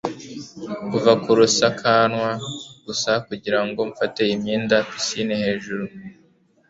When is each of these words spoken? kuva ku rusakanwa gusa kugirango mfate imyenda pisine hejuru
kuva 0.89 1.11
ku 1.21 1.29
rusakanwa 1.39 2.29
gusa 2.85 3.11
kugirango 3.27 3.79
mfate 3.91 4.21
imyenda 4.35 4.75
pisine 4.89 5.35
hejuru 5.43 5.83